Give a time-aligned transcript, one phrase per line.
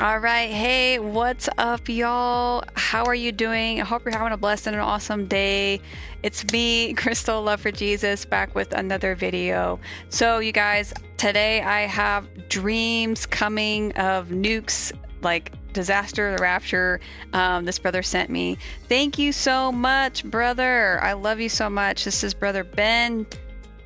[0.00, 0.50] All right.
[0.50, 2.64] Hey, what's up, y'all?
[2.74, 3.80] How are you doing?
[3.80, 5.80] I hope you're having a blessed and an awesome day.
[6.24, 9.78] It's me, Crystal Love for Jesus, back with another video.
[10.08, 14.90] So, you guys, today I have dreams coming of nukes
[15.22, 16.98] like disaster, the rapture.
[17.32, 18.58] Um, this brother sent me.
[18.88, 21.00] Thank you so much, brother.
[21.04, 22.04] I love you so much.
[22.04, 23.28] This is brother Ben.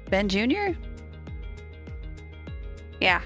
[0.09, 0.71] Ben Jr.
[2.99, 3.21] Yeah,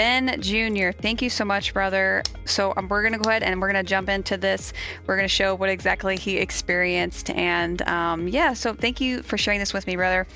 [0.00, 2.22] Ben Jr., thank you so much, brother.
[2.46, 4.72] So um, we're going to go ahead and we're going to jump into this.
[5.06, 7.28] We're going to show what exactly he experienced.
[7.28, 10.26] And um, yeah, so thank you for sharing this with me, brother.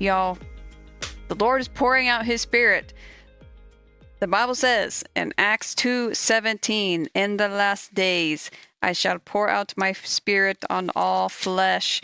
[0.00, 0.38] Y'all,
[1.28, 2.94] the Lord is pouring out his spirit.
[4.18, 8.50] The Bible says in Acts 2 17, in the last days,
[8.82, 12.02] I shall pour out my spirit on all flesh.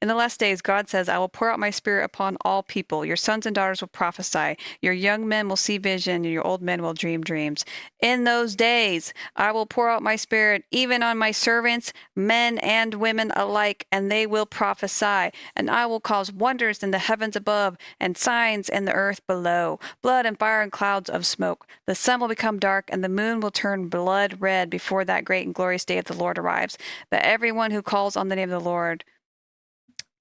[0.00, 3.04] In the last days, God says, I will pour out my spirit upon all people.
[3.04, 4.56] Your sons and daughters will prophesy.
[4.80, 7.64] Your young men will see vision, and your old men will dream dreams.
[8.00, 12.94] In those days, I will pour out my spirit even on my servants, men and
[12.94, 15.30] women alike, and they will prophesy.
[15.56, 19.78] And I will cause wonders in the heavens above and signs in the earth below
[20.02, 21.66] blood and fire and clouds of smoke.
[21.86, 25.46] The sun will become dark, and the moon will turn blood red before that great
[25.46, 26.78] and glorious day of the Lord arrives.
[27.10, 29.04] But everyone who calls on the name of the Lord,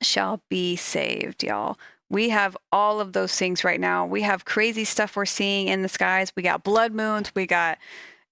[0.01, 1.77] shall be saved, y'all.
[2.09, 4.05] We have all of those things right now.
[4.05, 6.31] We have crazy stuff we're seeing in the skies.
[6.35, 7.31] We got blood moons.
[7.35, 7.77] We got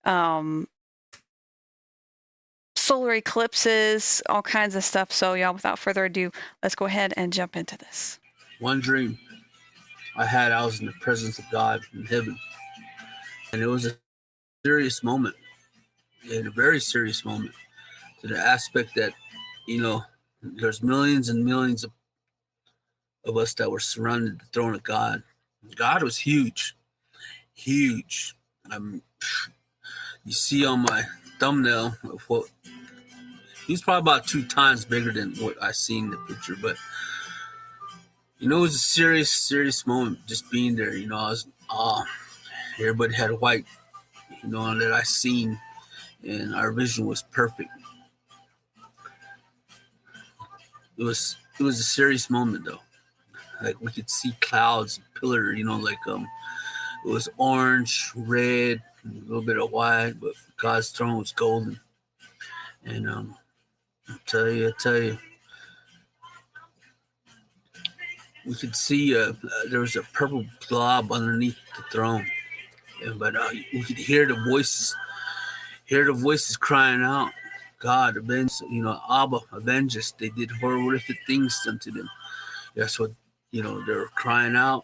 [0.03, 0.67] um,
[2.75, 5.11] solar eclipses, all kinds of stuff.
[5.11, 6.31] So, y'all, without further ado,
[6.63, 8.19] let's go ahead and jump into this.
[8.59, 9.19] One dream
[10.15, 12.37] I had, I was in the presence of God in heaven.
[13.53, 13.91] And it was a
[14.65, 15.35] serious moment,
[16.33, 17.53] and a very serious moment
[18.21, 19.13] to the aspect that,
[19.67, 20.03] you know,
[20.55, 21.91] there's millions and millions of,
[23.25, 25.23] of us that were surrounded the throne of God.
[25.75, 26.75] God was huge,
[27.53, 28.35] huge.
[28.71, 29.01] Um,
[30.23, 31.03] you see on my
[31.39, 32.45] thumbnail of what
[33.65, 36.77] he's probably about two times bigger than what I see in the picture, but
[38.39, 40.93] you know, it was a serious, serious moment just being there.
[40.95, 42.03] You know, I was, uh,
[42.79, 43.65] everybody had white,
[44.43, 45.59] you know, that I seen,
[46.23, 47.69] and our vision was perfect.
[50.97, 52.81] It was it was a serious moment though.
[53.61, 56.27] Like we could see clouds, pillar, you know, like um,
[57.05, 61.79] it was orange, red, a little bit of white, but God's throne was golden.
[62.85, 63.35] And um,
[64.07, 65.17] I tell you, I tell you,
[68.45, 69.33] we could see uh,
[69.69, 72.25] there was a purple blob underneath the throne,
[73.03, 74.95] and, but uh, we could hear the voices,
[75.85, 77.31] hear the voices crying out.
[77.79, 80.11] God, avenge, you know, Abba, avenge us.
[80.11, 82.09] They did horrific things unto them.
[82.75, 83.11] That's what,
[83.51, 84.83] you know, they were crying out.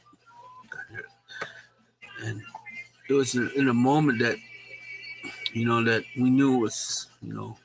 [2.24, 2.42] And
[3.10, 4.38] it was in a moment that,
[5.54, 7.58] you know, that we knew was, you know,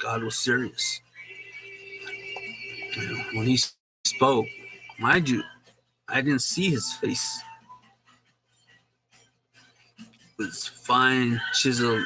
[0.00, 1.00] God was serious.
[2.96, 3.58] You know, when he
[4.04, 4.46] spoke,
[4.98, 5.42] mind you,
[6.08, 7.40] I didn't see his face.
[9.98, 10.06] It
[10.38, 12.04] was fine, chiseled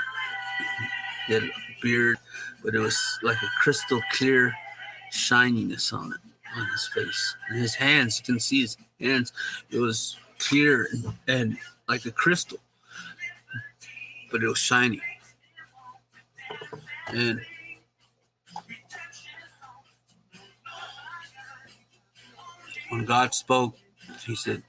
[1.29, 1.51] he had a
[1.83, 2.17] beard,
[2.65, 4.55] but it was like a crystal clear
[5.13, 6.19] shininess on it,
[6.57, 7.37] on his face.
[7.49, 9.33] And his hands, you can see his hands,
[9.71, 12.59] it was clear and, and like a crystal,
[14.33, 15.03] but it was shiny.
[17.09, 17.41] And
[22.89, 23.77] when God spoke,
[24.27, 24.63] he said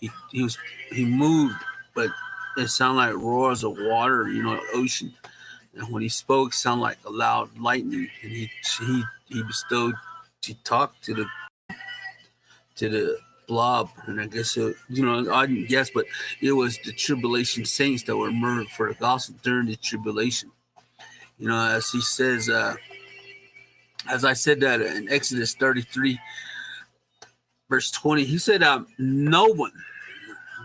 [0.00, 0.56] he, he was
[0.90, 1.56] he moved,
[1.94, 2.10] but
[2.56, 5.12] it sounded like roars of water, you know, ocean
[5.78, 8.08] and when he spoke, sounded like a loud lightning.
[8.22, 9.94] And he he he bestowed,
[10.42, 11.26] he talked to the
[12.76, 16.06] to the blob, and I guess it, you know I didn't guess, but
[16.40, 20.50] it was the tribulation saints that were murdered for the gospel during the tribulation.
[21.38, 22.74] You know, as he says, uh,
[24.08, 26.18] as I said that in Exodus 33,
[27.70, 29.72] verse 20, he said, um, "No one."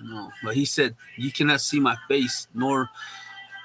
[0.04, 2.90] No, but he said, "You cannot see my face, nor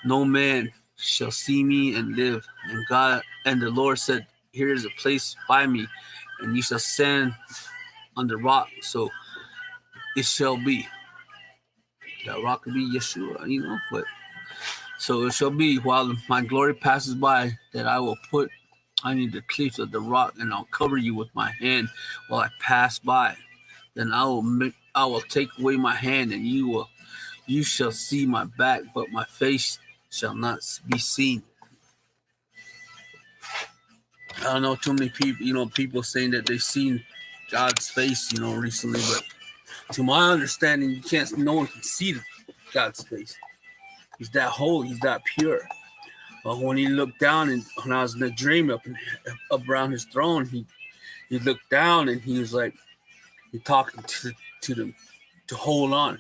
[0.05, 2.47] no man shall see me and live.
[2.69, 5.87] And God and the Lord said, Here is a place by me,
[6.41, 7.35] and you shall stand
[8.17, 8.69] on the rock.
[8.83, 9.11] So
[10.17, 10.87] it shall be.
[12.27, 14.05] That rock will be Yeshua, you know, but
[14.99, 18.51] so it shall be while my glory passes by that I will put
[19.05, 21.89] I need the cleats of the rock, and I'll cover you with my hand
[22.29, 23.37] while I pass by.
[23.95, 26.89] Then I will make, I will take away my hand, and you will
[27.47, 29.79] you shall see my back, but my face
[30.11, 31.43] shall not be seen.
[34.41, 37.03] I don't know too many people, you know, people saying that they've seen
[37.51, 39.25] God's face, you know, recently, but
[39.95, 42.15] to my understanding, you can't, no one can see
[42.73, 43.37] God's face.
[44.19, 44.89] He's that holy.
[44.89, 45.61] He's that pure.
[46.45, 48.83] But when he looked down and when I was in the dream up,
[49.51, 50.67] up around his throne, he
[51.29, 52.75] he looked down and he was like
[53.53, 54.33] he talking to
[54.63, 54.95] to them
[55.49, 56.19] to hold on.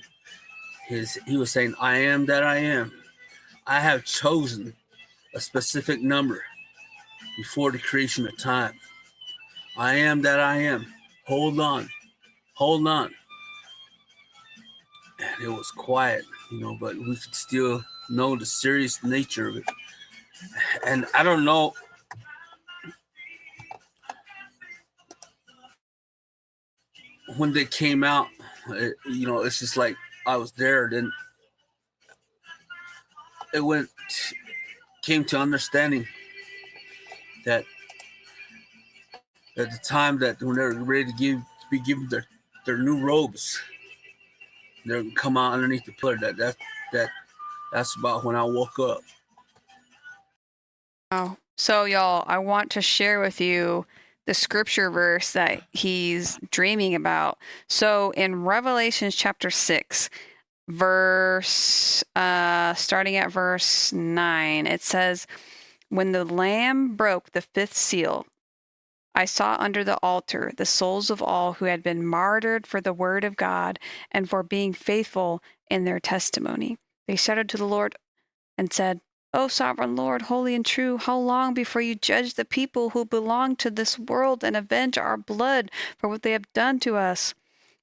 [0.86, 2.92] His he was saying, I am that I am.
[3.68, 4.74] I have chosen
[5.34, 6.42] a specific number
[7.36, 8.72] before the creation of time.
[9.76, 10.86] I am that I am.
[11.26, 11.90] Hold on.
[12.54, 13.14] Hold on.
[15.20, 19.56] And it was quiet, you know, but we could still know the serious nature of
[19.56, 19.64] it.
[20.86, 21.74] And I don't know.
[27.36, 28.28] When they came out,
[28.70, 29.94] it, you know, it's just like
[30.26, 30.88] I was there.
[30.90, 31.12] Then
[33.52, 33.88] it went,
[35.02, 36.06] came to understanding
[37.44, 37.64] that
[39.56, 41.40] at the time that when they're ready to give
[41.70, 42.26] be given their,
[42.64, 43.60] their new robes,
[44.86, 46.16] they're gonna come out underneath the pillar.
[46.16, 46.56] That that
[46.92, 47.10] that
[47.72, 49.02] that's about when I woke up.
[51.10, 53.86] Oh, so y'all, I want to share with you
[54.26, 57.38] the scripture verse that he's dreaming about.
[57.68, 60.10] So in Revelations chapter 6,
[60.68, 65.26] verse uh starting at verse 9, it says
[65.88, 68.26] when the lamb broke the fifth seal,
[69.14, 72.92] I saw under the altar the souls of all who had been martyred for the
[72.92, 73.78] word of God
[74.12, 76.78] and for being faithful in their testimony.
[77.06, 77.96] They shouted to the Lord
[78.56, 79.00] and said,
[79.34, 83.56] O sovereign Lord, holy and true, how long before you judge the people who belong
[83.56, 87.34] to this world and avenge our blood for what they have done to us?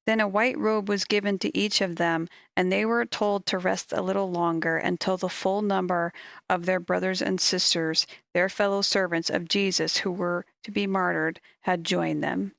[0.06, 3.57] Then a white robe was given to each of them, and they were told to
[3.57, 6.13] rest a little longer until the full number
[6.50, 11.40] of their brothers and sisters, their fellow servants of Jesus who were to be martyred,
[11.62, 12.54] had joined them.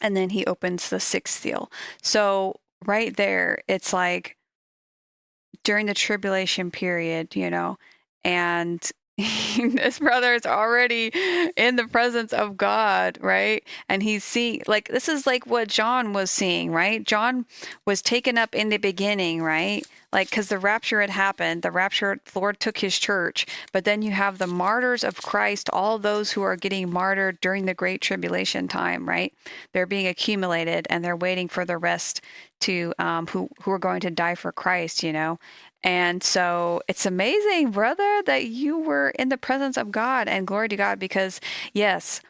[0.00, 1.70] And then he opens the sixth seal.
[2.00, 4.36] So, right there, it's like
[5.64, 7.78] during the tribulation period, you know,
[8.22, 8.88] and
[9.56, 11.10] this brother is already
[11.56, 13.64] in the presence of God, right?
[13.88, 17.02] And he's seeing, like, this is like what John was seeing, right?
[17.02, 17.46] John
[17.86, 19.86] was taken up in the beginning, right?
[20.12, 24.02] Like, because the rapture had happened, the rapture, the Lord took his church, but then
[24.02, 28.00] you have the martyrs of Christ, all those who are getting martyred during the Great
[28.00, 29.32] Tribulation time, right?
[29.72, 32.20] They're being accumulated and they're waiting for the rest
[32.60, 35.38] to, um, who, who are going to die for Christ, you know?
[35.82, 40.68] And so it's amazing, brother, that you were in the presence of God and glory
[40.68, 41.40] to God because
[41.72, 42.20] yes,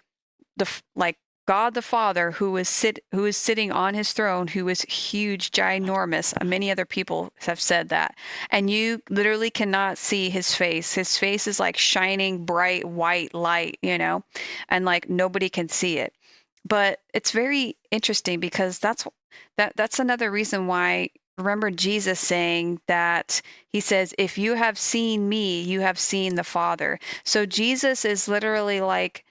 [0.56, 4.68] the like God the Father who is sit who is sitting on his throne, who
[4.68, 6.34] is huge, ginormous.
[6.44, 8.16] Many other people have said that.
[8.50, 10.94] And you literally cannot see his face.
[10.94, 14.24] His face is like shining bright white light, you know,
[14.68, 16.12] and like nobody can see it.
[16.66, 19.06] But it's very interesting because that's
[19.56, 25.28] that that's another reason why remember Jesus saying that he says, If you have seen
[25.28, 26.98] me, you have seen the Father.
[27.24, 29.24] So Jesus is literally like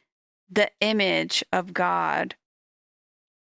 [0.50, 2.36] the image of God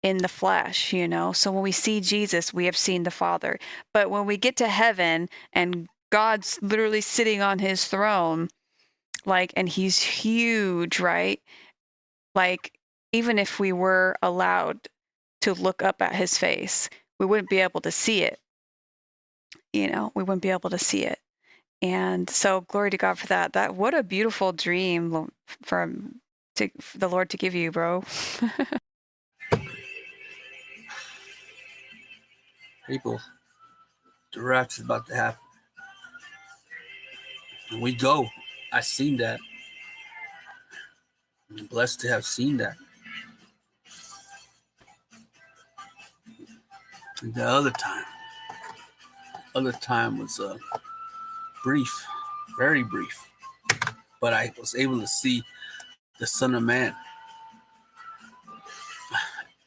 [0.02, 1.32] in the flesh, you know?
[1.32, 3.58] So when we see Jesus, we have seen the Father.
[3.92, 8.48] But when we get to heaven and God's literally sitting on his throne,
[9.24, 11.40] like, and he's huge, right?
[12.34, 12.75] Like,
[13.16, 14.88] even if we were allowed
[15.42, 18.38] to look up at his face, we wouldn't be able to see it
[19.76, 21.18] you know, we wouldn't be able to see it.
[21.82, 23.52] And so glory to God for that.
[23.52, 25.30] That what a beautiful dream
[25.62, 26.20] from
[26.56, 28.02] to for the Lord to give you, bro.
[32.86, 33.20] People,
[34.32, 35.40] the rapture's about to happen.
[37.70, 38.28] And we go.
[38.72, 39.38] I seen that.
[41.50, 42.76] I'm blessed to have seen that.
[47.22, 48.04] And the other time,
[49.54, 50.58] other time was uh,
[51.64, 52.06] brief,
[52.58, 53.26] very brief,
[54.20, 55.42] but I was able to see
[56.18, 56.94] the Son of Man,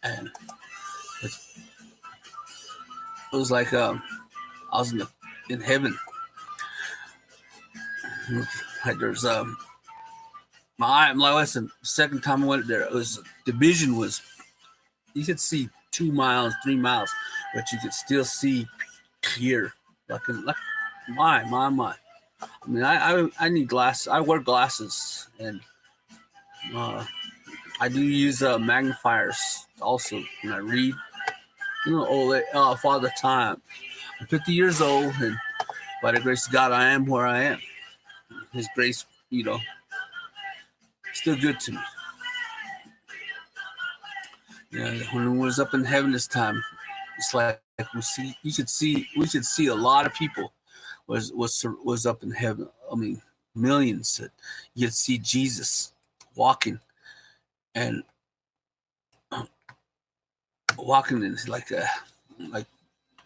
[0.03, 0.29] and
[1.23, 1.31] it
[3.31, 4.01] was like um,
[4.71, 5.09] I was in the,
[5.49, 5.97] in heaven.
[8.85, 9.57] Like there's um
[10.77, 14.21] my eye, like said, second time I went there, it was the vision was
[15.13, 17.13] you could see two miles, three miles,
[17.53, 18.65] but you could still see
[19.21, 19.73] clear
[20.07, 20.55] like, like
[21.09, 21.93] my, my, my.
[22.41, 24.07] I mean, I, I, I need glasses.
[24.07, 25.59] I wear glasses, and
[26.73, 27.03] uh,
[27.81, 30.95] I do use uh, magnifiers also when I read.
[31.85, 33.61] You know, oh, uh, Father Time.
[34.21, 35.35] I'm 50 years old, and
[36.01, 37.59] by the grace of God, I am where I am.
[38.53, 39.59] His grace, you know,
[41.13, 41.79] still good to me.
[44.71, 46.63] Yeah, when I was up in heaven this time,
[47.17, 47.59] it's like
[47.95, 50.53] we see you should see we should see a lot of people
[51.07, 52.69] was was was up in heaven.
[52.91, 53.21] I mean,
[53.55, 54.17] millions.
[54.17, 54.31] that
[54.75, 55.93] You'd see Jesus
[56.35, 56.79] walking
[57.73, 58.03] and
[60.77, 61.87] walking in like a
[62.37, 62.67] like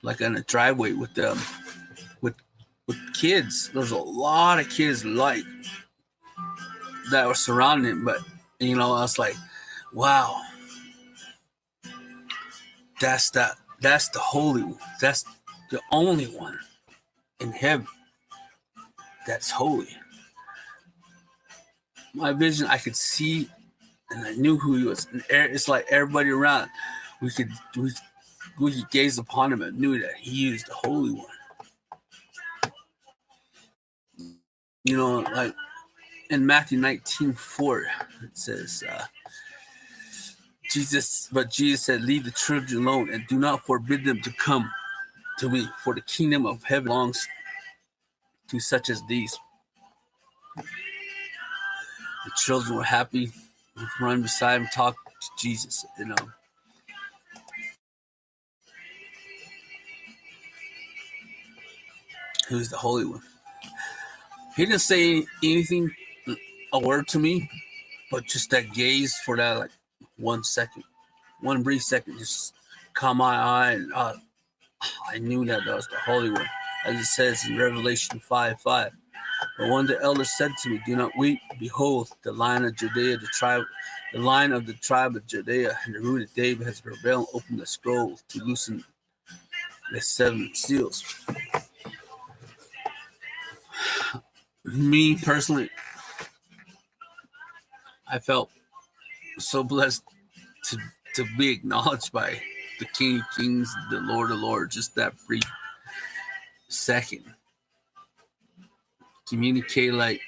[0.01, 1.37] like in a driveway with them
[2.21, 2.35] with
[2.87, 3.69] with kids.
[3.73, 5.43] There's a lot of kids like
[7.11, 8.19] that were surrounding him, but
[8.59, 9.35] you know, I was like,
[9.91, 10.41] wow,
[13.03, 14.77] that's that that's the holy one.
[15.01, 15.25] That's
[15.71, 16.57] the only one
[17.41, 17.87] in heaven
[19.27, 19.89] that's holy.
[22.13, 23.49] My vision, I could see
[24.11, 25.07] and I knew who he was.
[25.11, 26.69] And it's like everybody around,
[27.21, 27.91] we could we,
[28.59, 31.25] we could gaze upon him and knew that he is the Holy One.
[34.85, 35.53] You know, like
[36.29, 37.87] in Matthew 19 4, it
[38.33, 39.03] says, uh,
[40.73, 44.71] Jesus, but Jesus said, Leave the children alone and do not forbid them to come
[45.37, 47.27] to me, for the kingdom of heaven belongs
[48.47, 49.37] to such as these.
[52.25, 53.31] The children were happy,
[54.01, 56.15] run beside him, talk to Jesus, you know.
[62.49, 63.21] Who's the Holy One?
[64.55, 65.91] He didn't say anything,
[66.73, 67.47] a word to me,
[68.09, 69.71] but just that gaze for that like
[70.17, 70.83] one second,
[71.41, 72.53] one brief second, just
[72.93, 74.13] caught my eye, and uh,
[75.09, 76.49] I knew that that was the Holy One,
[76.85, 78.91] as it says in Revelation 5 5.
[79.57, 81.39] But one of the elders said to me, Do not weep.
[81.59, 83.63] Behold, the lion of Judea, the tribe,
[84.13, 87.59] the lion of the tribe of Judea, and the root of David has prevailed, opened
[87.59, 88.83] the scroll to loosen
[89.91, 91.03] the seven seals.
[94.65, 95.69] Me personally,
[98.07, 98.49] I felt
[99.37, 100.03] so blessed
[100.65, 100.77] to
[101.15, 102.41] to be acknowledged by
[102.79, 105.43] the King of Kings, the Lord of Lords, just that brief
[106.69, 107.23] second.
[109.27, 110.21] Communicate like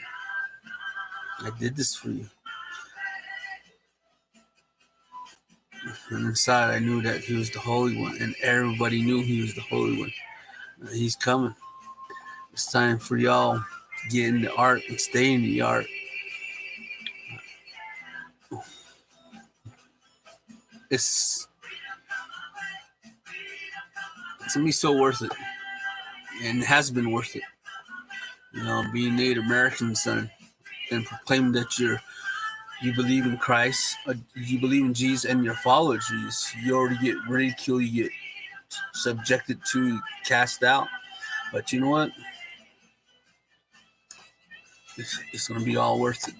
[1.42, 2.28] I did this for you.
[6.10, 9.54] And inside I knew that he was the Holy One, and everybody knew he was
[9.54, 10.12] the Holy One.
[10.84, 11.56] Uh, he's coming.
[12.54, 15.86] It's time for y'all to get in the art and stay in the art.
[20.96, 21.48] It's
[24.54, 25.32] gonna be so worth it,
[26.44, 27.44] and it has been worth it.
[28.54, 30.30] You know, being Native Americans and
[30.92, 32.00] and proclaiming that you're
[32.82, 36.54] you believe in Christ, uh, you believe in Jesus, and you're follow Jesus.
[36.62, 38.12] You already get ridiculed, you get
[38.94, 40.88] subjected to, cast out.
[41.52, 42.12] But you know what?
[44.98, 46.36] It's, it's going to be all worth it.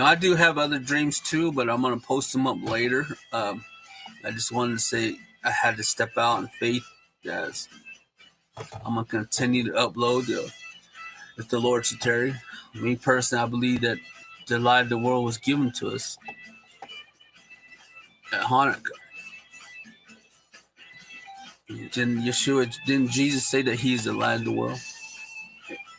[0.00, 3.06] I do have other dreams too, but I'm going to post them up later.
[3.32, 3.64] Um,
[4.24, 6.84] I just wanted to say I had to step out in faith.
[7.22, 7.68] Yes,
[8.84, 10.50] I'm going to continue to upload the,
[11.38, 12.40] if the Lord should.
[12.74, 13.98] Me personally, I believe that
[14.48, 16.18] the light of the world was given to us
[18.32, 18.90] at Hanukkah.
[21.68, 24.78] Didn't Yeshua, didn't Jesus say that he's the light of the world?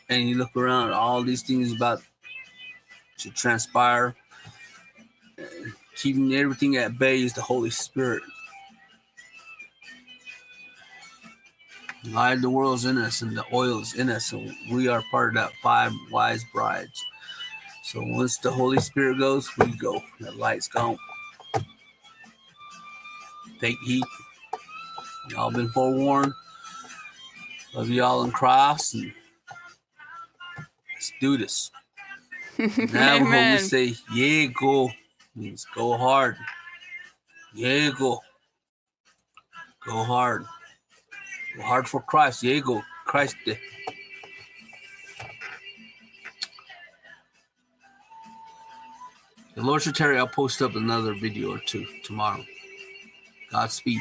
[0.08, 2.00] And you look around, all these things about
[3.18, 4.14] to transpire,
[5.96, 8.22] keeping everything at bay is the Holy Spirit.
[12.04, 15.02] Light the world is in us, and the oil is in us, and we are
[15.10, 17.04] part of that five wise brides.
[17.84, 20.00] So once the Holy Spirit goes, we go.
[20.20, 20.96] The light's gone.
[23.60, 24.04] Take heed.
[25.30, 26.32] Y'all been forewarned.
[27.74, 29.12] Love y'all in Christ, and
[30.94, 31.70] let's do this.
[32.92, 34.90] now when we say yeah go
[35.36, 36.36] means go hard.
[37.54, 38.20] Yeah go.
[39.86, 40.44] Go hard.
[41.56, 42.42] Go hard for Christ.
[42.42, 42.82] Yeah go.
[43.04, 43.36] Christ.
[43.46, 43.58] The
[49.56, 50.18] Lord should tarry.
[50.18, 52.44] I'll post up another video or two tomorrow.
[53.50, 54.00] Godspeed.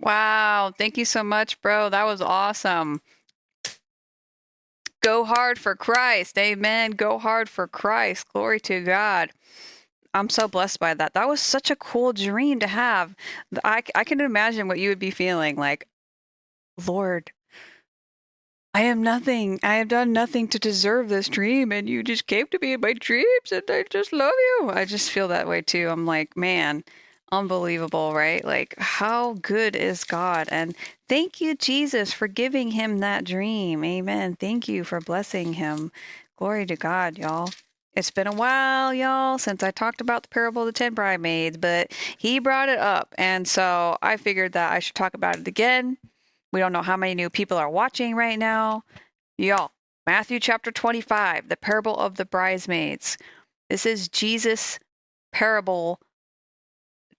[0.00, 0.72] Wow.
[0.76, 1.88] Thank you so much, bro.
[1.88, 3.00] That was awesome.
[5.06, 6.36] Go hard for Christ.
[6.36, 6.90] Amen.
[6.90, 8.26] Go hard for Christ.
[8.32, 9.30] Glory to God.
[10.12, 11.14] I'm so blessed by that.
[11.14, 13.14] That was such a cool dream to have.
[13.62, 15.86] I, I can imagine what you would be feeling like,
[16.88, 17.30] Lord,
[18.74, 19.60] I am nothing.
[19.62, 22.80] I have done nothing to deserve this dream, and you just came to me in
[22.80, 24.70] my dreams, and I just love you.
[24.70, 25.88] I just feel that way too.
[25.88, 26.82] I'm like, man,
[27.32, 28.44] unbelievable, right?
[28.44, 30.48] Like, how good is God?
[30.50, 30.74] And
[31.08, 33.84] thank you, Jesus, for giving him that dream.
[33.84, 34.36] Amen.
[34.36, 35.92] Thank you for blessing him.
[36.36, 37.50] Glory to God, y'all.
[37.94, 41.56] It's been a while, y'all, since I talked about the parable of the ten bridesmaids,
[41.56, 43.14] but he brought it up.
[43.16, 45.96] And so I figured that I should talk about it again.
[46.52, 48.84] We don't know how many new people are watching right now.
[49.38, 49.72] Y'all,
[50.06, 53.16] Matthew chapter 25, the parable of the bridesmaids.
[53.70, 54.78] This is Jesus'
[55.32, 55.98] parable,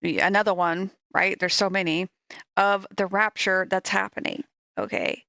[0.07, 1.37] another one, right?
[1.39, 2.07] There's so many
[2.55, 4.43] of the rapture that's happening.
[4.77, 5.23] Okay.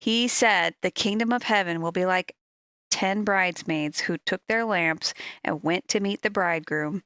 [0.00, 2.34] He said the kingdom of heaven will be like
[2.90, 5.12] 10 bridesmaids who took their lamps
[5.44, 7.02] and went to meet the bridegroom.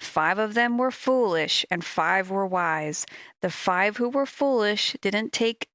[0.00, 3.06] Five of them were foolish and five were wise.
[3.42, 5.68] The five who were foolish didn't take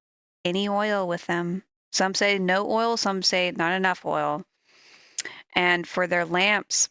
[0.46, 1.64] any oil with them.
[1.92, 4.44] Some say no oil, some say not enough oil.
[5.54, 6.90] And for their lamps,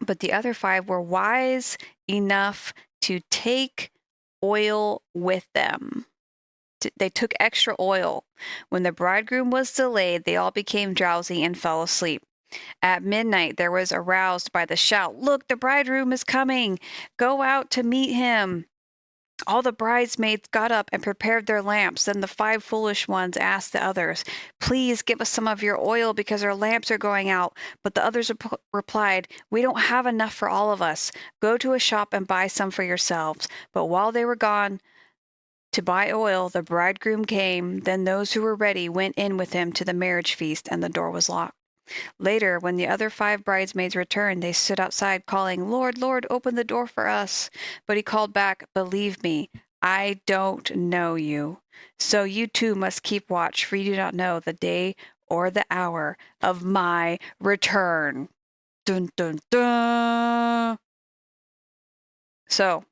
[0.00, 3.90] but the other five were wise enough to take
[4.42, 6.06] oil with them.
[6.96, 8.24] They took extra oil.
[8.68, 12.22] When the bridegroom was delayed, they all became drowsy and fell asleep.
[12.82, 16.78] At midnight, there was aroused by the shout, Look, the bridegroom is coming!
[17.18, 18.66] Go out to meet him!
[19.46, 22.04] All the bridesmaids got up and prepared their lamps.
[22.04, 24.24] Then the five foolish ones asked the others,
[24.60, 27.56] Please give us some of your oil because our lamps are going out.
[27.82, 31.12] But the others rep- replied, We don't have enough for all of us.
[31.40, 33.48] Go to a shop and buy some for yourselves.
[33.72, 34.80] But while they were gone,
[35.72, 37.80] to buy oil, the bridegroom came.
[37.80, 40.90] Then those who were ready went in with him to the marriage feast, and the
[40.90, 41.56] door was locked.
[42.18, 46.64] Later, when the other five bridesmaids returned, they stood outside, calling, Lord, Lord, open the
[46.64, 47.50] door for us.
[47.86, 51.58] But he called back, Believe me, I don't know you.
[51.98, 54.94] So you too must keep watch, for you do not know the day
[55.28, 58.28] or the hour of my return.
[58.84, 60.78] Dun, dun, dun.
[62.48, 62.84] So,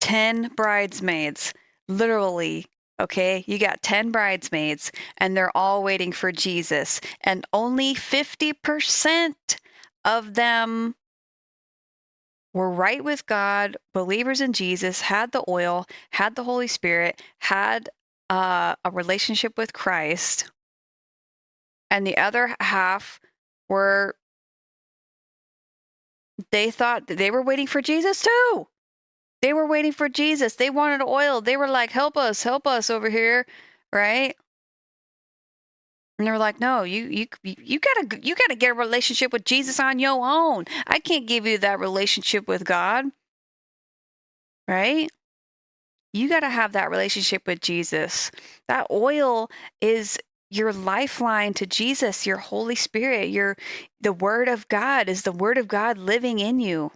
[0.00, 1.54] 10 bridesmaids
[1.88, 2.66] literally
[3.00, 9.34] Okay, you got 10 bridesmaids and they're all waiting for Jesus, and only 50%
[10.04, 10.94] of them
[12.54, 17.88] were right with God, believers in Jesus, had the oil, had the Holy Spirit, had
[18.28, 20.50] uh, a relationship with Christ,
[21.90, 23.20] and the other half
[23.68, 24.16] were
[26.50, 28.68] they thought they were waiting for Jesus too.
[29.42, 30.54] They were waiting for Jesus.
[30.54, 31.40] They wanted oil.
[31.40, 33.46] They were like, "Help us, help us over here,"
[33.92, 34.36] right?
[36.18, 39.80] And they're like, "No, you you you gotta you gotta get a relationship with Jesus
[39.80, 40.64] on your own.
[40.86, 43.06] I can't give you that relationship with God,
[44.68, 45.10] right?
[46.12, 48.30] You gotta have that relationship with Jesus.
[48.68, 49.50] That oil
[49.80, 50.18] is."
[50.50, 53.56] your lifeline to Jesus, your Holy Spirit, your
[54.02, 56.92] the word of God is the word of God living in you.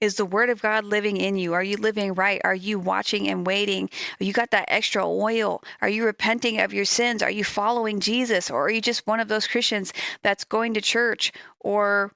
[0.00, 1.54] Is the word of God living in you?
[1.54, 2.40] Are you living right?
[2.44, 3.88] Are you watching and waiting?
[4.20, 5.62] You got that extra oil?
[5.80, 7.22] Are you repenting of your sins?
[7.22, 8.50] Are you following Jesus?
[8.50, 12.12] Or are you just one of those Christians that's going to church or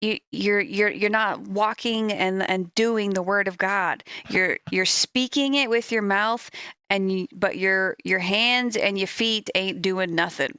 [0.00, 4.04] you, you're you're you're not walking and and doing the word of God.
[4.28, 6.50] You're you're speaking it with your mouth
[6.90, 10.58] and you, but your your hands and your feet ain't doing nothing.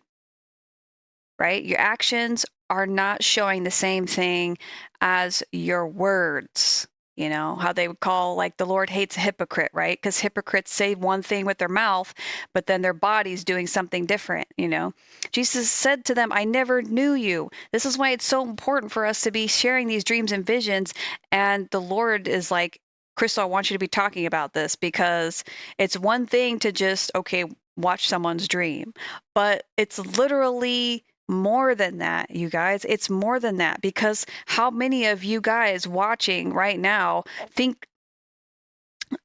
[1.40, 1.64] Right?
[1.64, 4.58] Your actions are not showing the same thing
[5.02, 6.88] as your words.
[7.18, 9.98] You know, how they would call like the Lord hates a hypocrite, right?
[9.98, 12.14] Because hypocrites say one thing with their mouth,
[12.54, 14.94] but then their body's doing something different, you know.
[15.32, 17.50] Jesus said to them, I never knew you.
[17.72, 20.94] This is why it's so important for us to be sharing these dreams and visions.
[21.32, 22.82] And the Lord is like,
[23.16, 25.46] Crystal, I want you to be talking about this because
[25.78, 27.46] it's one thing to just, okay,
[27.78, 28.94] watch someone's dream,
[29.34, 32.86] but it's literally more than that, you guys.
[32.86, 37.88] It's more than that because how many of you guys watching right now think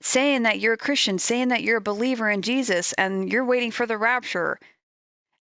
[0.01, 3.71] saying that you're a Christian, saying that you're a believer in Jesus and you're waiting
[3.71, 4.59] for the rapture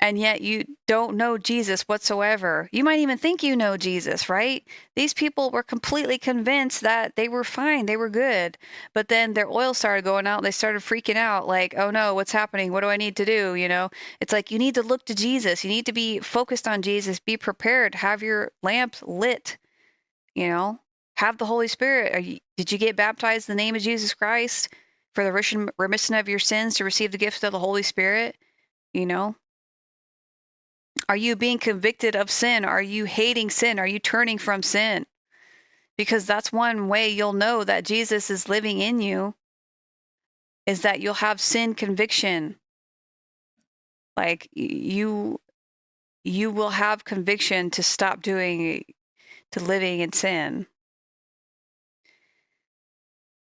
[0.01, 2.69] and yet you don't know Jesus whatsoever.
[2.71, 4.63] You might even think you know Jesus, right?
[4.95, 8.57] These people were completely convinced that they were fine, they were good.
[8.93, 12.31] But then their oil started going out, they started freaking out like, "Oh no, what's
[12.31, 12.71] happening?
[12.71, 13.89] What do I need to do?" You know?
[14.21, 15.63] It's like you need to look to Jesus.
[15.63, 19.57] You need to be focused on Jesus, be prepared, have your lamps lit.
[20.33, 20.79] You know?
[21.17, 22.23] Have the Holy Spirit.
[22.23, 24.69] You, did you get baptized in the name of Jesus Christ
[25.13, 28.37] for the remission of your sins to receive the gift of the Holy Spirit?
[28.93, 29.35] You know,
[31.07, 32.65] are you being convicted of sin?
[32.65, 33.79] Are you hating sin?
[33.79, 35.05] Are you turning from sin?
[35.97, 39.35] Because that's one way you'll know that Jesus is living in you
[40.65, 42.55] is that you'll have sin conviction.
[44.15, 45.41] Like you
[46.23, 48.83] you will have conviction to stop doing
[49.51, 50.67] to living in sin.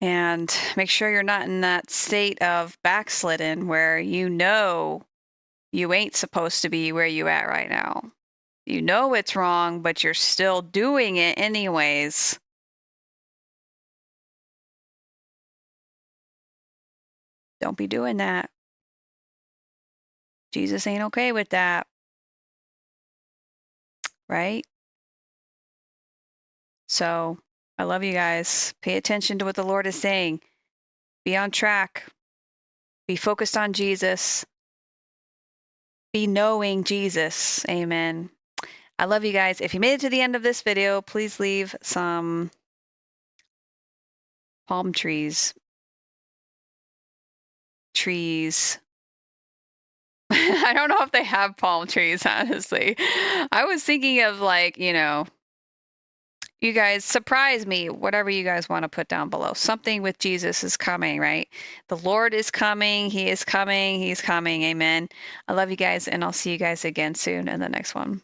[0.01, 5.03] And make sure you're not in that state of backslidden where you know
[5.71, 8.11] you ain't supposed to be where you at right now.
[8.65, 12.39] You know it's wrong, but you're still doing it anyways.
[17.59, 18.49] Don't be doing that.
[20.51, 21.87] Jesus ain't okay with that.
[24.27, 24.65] Right?
[26.87, 27.37] So,
[27.77, 28.73] I love you guys.
[28.81, 30.41] Pay attention to what the Lord is saying.
[31.23, 32.05] Be on track.
[33.07, 34.45] Be focused on Jesus.
[36.13, 37.65] Be knowing Jesus.
[37.69, 38.29] Amen.
[38.99, 39.61] I love you guys.
[39.61, 42.51] If you made it to the end of this video, please leave some
[44.67, 45.53] palm trees.
[47.93, 48.77] Trees.
[50.31, 52.95] I don't know if they have palm trees, honestly.
[53.51, 55.25] I was thinking of like, you know,
[56.61, 59.53] you guys surprise me, whatever you guys want to put down below.
[59.53, 61.49] Something with Jesus is coming, right?
[61.89, 63.09] The Lord is coming.
[63.09, 63.99] He is coming.
[63.99, 64.63] He's coming.
[64.63, 65.09] Amen.
[65.47, 68.21] I love you guys, and I'll see you guys again soon in the next one.